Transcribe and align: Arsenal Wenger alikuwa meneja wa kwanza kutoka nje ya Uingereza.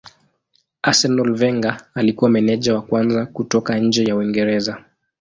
Arsenal 0.83 1.29
Wenger 1.39 1.81
alikuwa 1.95 2.31
meneja 2.31 2.75
wa 2.75 2.81
kwanza 2.81 3.25
kutoka 3.25 3.79
nje 3.79 4.03
ya 4.03 4.15
Uingereza. 4.15 4.85